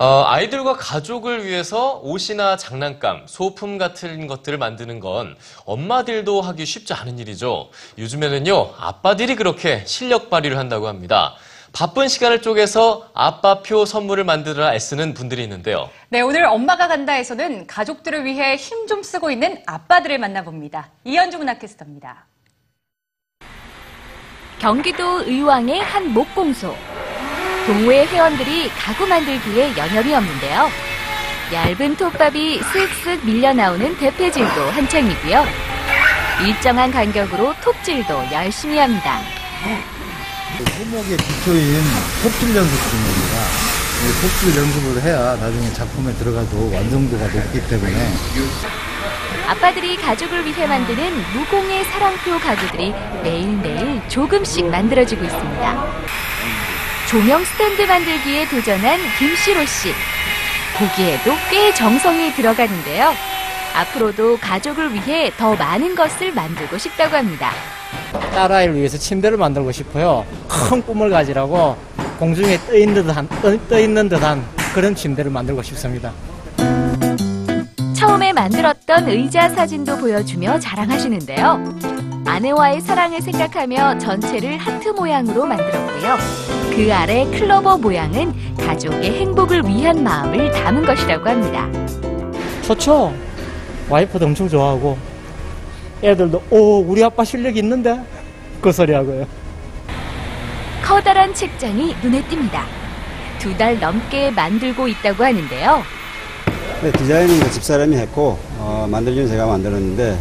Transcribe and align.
어, 0.00 0.24
아이들과 0.26 0.76
가족을 0.78 1.44
위해서 1.46 2.00
옷이나 2.02 2.56
장난감, 2.56 3.26
소품 3.26 3.76
같은 3.76 4.26
것들을 4.26 4.56
만드는 4.56 4.98
건 4.98 5.36
엄마들도 5.66 6.40
하기 6.40 6.64
쉽지 6.64 6.94
않은 6.94 7.18
일이죠. 7.18 7.68
요즘에는요, 7.98 8.76
아빠들이 8.78 9.36
그렇게 9.36 9.84
실력 9.84 10.30
발휘를 10.30 10.56
한다고 10.56 10.88
합니다. 10.88 11.34
바쁜 11.74 12.08
시간을 12.08 12.40
쪼개서 12.40 13.10
아빠표 13.12 13.84
선물을 13.84 14.24
만들어 14.24 14.72
애쓰는 14.72 15.12
분들이 15.12 15.42
있는데요. 15.42 15.90
네, 16.08 16.22
오늘 16.22 16.46
엄마가 16.46 16.88
간다에서는 16.88 17.66
가족들을 17.66 18.24
위해 18.24 18.56
힘 18.56 18.86
좀 18.88 19.02
쓰고 19.02 19.30
있는 19.30 19.62
아빠들을 19.66 20.16
만나봅니다. 20.18 20.88
이현주 21.04 21.36
문학캐스터입니다. 21.36 22.24
경기도 24.58 25.22
의왕의 25.24 25.80
한 25.82 26.08
목공소. 26.14 26.74
동호회 27.66 28.06
회원들이 28.06 28.70
가구 28.70 29.06
만들기에 29.06 29.76
여념이 29.76 30.14
없는데요. 30.14 30.68
얇은 31.52 31.96
톱밥이 31.96 32.60
쓱쓱 32.60 33.24
밀려 33.24 33.52
나오는 33.52 33.96
대패질도 33.98 34.70
한창이고요. 34.70 35.44
일정한 36.46 36.90
간격으로 36.90 37.54
톱질도 37.62 38.32
열심히 38.32 38.78
합니다. 38.78 39.20
손목의 40.76 41.16
기초인 41.16 41.84
톱질 42.22 42.56
연습 42.56 42.90
중입니다. 42.90 43.70
이 44.02 44.20
톱질 44.20 44.56
연습을 44.56 45.02
해야 45.02 45.36
나중에 45.36 45.72
작품에 45.72 46.12
들어가도 46.14 46.72
완성도가 46.72 47.26
높기 47.26 47.60
때문에 47.68 48.12
아빠들이 49.46 49.96
가족을 49.96 50.46
위해 50.46 50.66
만드는 50.66 51.24
무공의 51.34 51.84
사랑표 51.84 52.38
가구들이 52.38 52.94
매일매일 53.22 54.00
조금씩 54.08 54.66
만들어지고 54.66 55.24
있습니다. 55.24 55.86
조명 57.10 57.44
스탠드 57.44 57.82
만들기에 57.82 58.48
도전한 58.48 59.00
김시로 59.18 59.66
씨. 59.66 59.92
보기에도 60.78 61.32
꽤 61.50 61.74
정성이 61.74 62.32
들어가는데요. 62.34 63.10
앞으로도 63.74 64.38
가족을 64.38 64.94
위해 64.94 65.32
더 65.36 65.56
많은 65.56 65.96
것을 65.96 66.32
만들고 66.32 66.78
싶다고 66.78 67.16
합니다. 67.16 67.50
딸아이를 68.12 68.76
위해서 68.76 68.96
침대를 68.96 69.38
만들고 69.38 69.72
싶어요. 69.72 70.24
큰 70.46 70.80
꿈을 70.82 71.10
가지라고 71.10 71.76
공중에 72.20 72.56
떠 72.68 72.76
있는 72.76 73.04
듯한, 73.04 73.28
떠, 73.42 73.58
떠 73.66 73.80
있는 73.80 74.08
듯한 74.08 74.46
그런 74.72 74.94
침대를 74.94 75.32
만들고 75.32 75.64
싶습니다. 75.64 76.12
처음에 77.96 78.32
만들었던 78.32 79.08
의자 79.08 79.48
사진도 79.48 79.96
보여주며 79.96 80.60
자랑하시는데요. 80.60 81.74
아내와의 82.24 82.80
사랑을 82.80 83.20
생각하며 83.20 83.98
전체를 83.98 84.58
하트 84.58 84.90
모양으로 84.90 85.44
만들었고요. 85.44 86.49
그 86.74 86.92
아래 86.92 87.24
클로버 87.26 87.78
모양은 87.78 88.32
가족의 88.56 89.20
행복을 89.20 89.62
위한 89.66 90.02
마음을 90.02 90.50
담은 90.52 90.84
것이라고 90.86 91.28
합니다. 91.28 91.68
좋죠? 92.62 93.12
와이프도 93.88 94.26
엄청 94.26 94.48
좋아하고 94.48 94.96
애들도 96.02 96.42
오 96.50 96.80
우리 96.80 97.02
아빠 97.04 97.24
실력 97.24 97.56
있는데 97.56 98.00
그 98.60 98.72
소리 98.72 98.92
하고요. 98.92 99.26
커다란 100.82 101.34
책장이 101.34 101.94
눈에 102.02 102.22
띕니다. 102.24 102.62
두 103.38 103.56
달 103.56 103.78
넘게 103.80 104.30
만들고 104.30 104.86
있다고 104.88 105.24
하는데요. 105.24 105.82
네, 106.82 106.92
디자인은 106.92 107.50
집사람이 107.50 107.96
했고 107.96 108.38
어, 108.58 108.86
만들기는 108.90 109.28
제가 109.28 109.46
만들었는데 109.46 110.18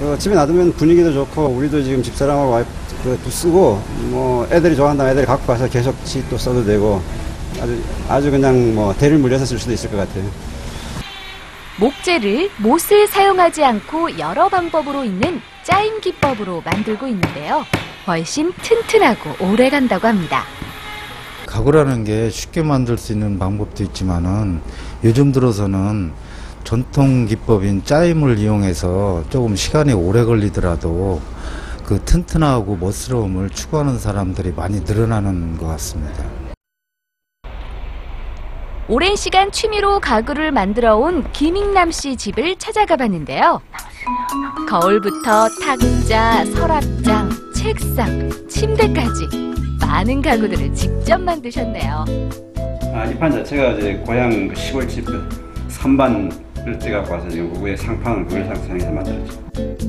그 0.00 0.18
집에 0.18 0.34
놔두면 0.34 0.72
분위기도 0.74 1.12
좋고 1.12 1.46
우리도 1.46 1.82
지금 1.82 2.02
집사람하고 2.02 2.50
와이프 2.50 2.68
그 3.04 3.30
쓰고 3.30 3.82
뭐 4.10 4.48
애들이 4.50 4.74
좋아한다면 4.74 5.12
애들이 5.12 5.26
갖고 5.26 5.46
가서 5.46 5.68
계속 5.68 5.94
또 6.30 6.38
써도 6.38 6.64
되고 6.64 7.02
아주 7.60 7.82
아주 8.08 8.30
그냥 8.30 8.74
뭐 8.74 8.94
대를 8.94 9.18
물려서 9.18 9.44
쓸 9.44 9.58
수도 9.58 9.72
있을 9.72 9.90
것 9.90 9.98
같아요. 9.98 10.24
목재를 11.78 12.50
못을 12.58 13.06
사용하지 13.06 13.62
않고 13.62 14.18
여러 14.18 14.48
방법으로 14.48 15.04
있는 15.04 15.42
짜임 15.62 16.00
기법으로 16.00 16.62
만들고 16.64 17.06
있는데요. 17.08 17.64
훨씬 18.06 18.52
튼튼하고 18.62 19.44
오래 19.44 19.68
간다고 19.68 20.06
합니다. 20.06 20.44
가구라는 21.46 22.04
게 22.04 22.30
쉽게 22.30 22.62
만들 22.62 22.96
수 22.96 23.12
있는 23.12 23.38
방법도 23.38 23.82
있지만은 23.84 24.60
요즘 25.04 25.30
들어서는 25.30 26.12
전통 26.64 27.26
기법인 27.26 27.84
짜임을 27.84 28.38
이용해서 28.38 29.24
조금 29.28 29.54
시간이 29.54 29.92
오래 29.92 30.24
걸리더라도 30.24 31.20
그 31.84 32.00
튼튼하고 32.04 32.76
멋스러움을 32.76 33.50
추구하는 33.50 33.98
사람들이 33.98 34.52
많이 34.52 34.80
늘어나는 34.80 35.58
것 35.58 35.66
같습니다. 35.66 36.24
오랜 38.88 39.16
시간 39.16 39.50
취미로 39.50 39.98
가구를 39.98 40.52
만들어 40.52 40.96
온 40.96 41.30
김익남 41.32 41.90
씨 41.90 42.16
집을 42.16 42.56
찾아가 42.56 42.96
봤는데요. 42.96 43.60
거울부터 44.68 45.48
탁자, 45.62 46.44
서랍장, 46.46 47.30
책상, 47.54 48.30
침대까지 48.48 49.26
많은 49.80 50.20
가구들을 50.20 50.74
직접 50.74 51.18
만드셨네요. 51.20 52.04
아, 52.94 53.04
이판 53.06 53.30
자체가 53.32 53.72
이제 53.72 54.02
고향 54.06 54.48
그 54.48 54.54
시골집 54.54 55.06
그 55.06 55.28
선반을 55.68 56.78
떼갖고 56.80 57.12
와서 57.12 57.28
지금 57.28 57.52
그 57.54 57.62
위에 57.62 57.76
상판을 57.76 58.26
그걸 58.26 58.44
상상해서 58.44 58.90
만들었죠. 58.90 59.83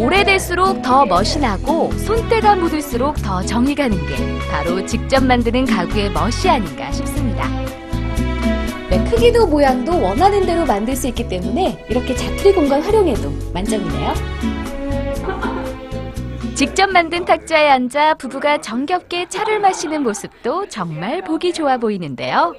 오래될수록 0.00 0.80
더 0.80 1.04
멋이 1.04 1.36
나고 1.38 1.92
손때가 1.92 2.56
묻을수록 2.56 3.20
더 3.22 3.42
정이 3.42 3.74
가는 3.74 3.94
게 4.06 4.16
바로 4.50 4.84
직접 4.86 5.22
만드는 5.22 5.66
가구의 5.66 6.10
멋이 6.12 6.48
아닌가 6.48 6.90
싶습니다. 6.90 7.46
네, 8.88 9.04
크기도 9.10 9.46
모양도 9.46 10.00
원하는 10.00 10.46
대로 10.46 10.64
만들 10.64 10.96
수 10.96 11.06
있기 11.08 11.28
때문에 11.28 11.84
이렇게 11.90 12.14
자투리 12.14 12.54
공간 12.54 12.80
활용해도 12.80 13.30
만점이네요. 13.52 14.14
직접 16.54 16.90
만든 16.90 17.26
탁자에 17.26 17.68
앉아 17.68 18.14
부부가 18.14 18.58
정겹게 18.58 19.28
차를 19.28 19.60
마시는 19.60 20.02
모습도 20.02 20.70
정말 20.70 21.22
보기 21.22 21.52
좋아 21.52 21.76
보이는데요. 21.76 22.54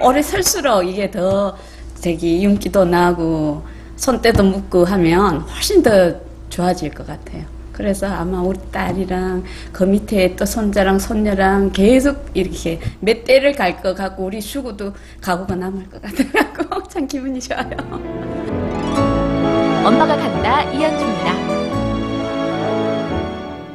오래 0.00 0.22
설수록 0.22 0.86
이게 0.86 1.10
더 1.10 1.56
되게 2.00 2.42
윤기도 2.42 2.84
나고 2.84 3.64
손때도 3.96 4.44
묻고 4.44 4.84
하면 4.84 5.40
훨씬 5.40 5.82
더 5.82 6.25
좋아질 6.56 6.90
것 6.92 7.06
같아요. 7.06 7.44
그래서 7.72 8.06
아마 8.06 8.40
우리 8.40 8.58
딸이랑 8.72 9.44
그 9.72 9.84
밑에 9.84 10.34
또 10.36 10.46
손자랑 10.46 10.98
손녀랑 10.98 11.72
계속 11.72 12.30
이렇게 12.32 12.80
몇 13.00 13.24
대를 13.24 13.52
갈 13.52 13.82
것 13.82 13.94
같고 13.94 14.24
우리 14.24 14.40
수고도 14.40 14.94
가구가 15.20 15.54
남을 15.56 15.90
것 15.90 16.00
같아갖고 16.00 16.88
참 16.88 17.06
기분이 17.08 17.38
좋아요. 17.40 17.76
엄마가 19.84 20.16
간다 20.16 20.62
이현주입니다. 20.72 21.35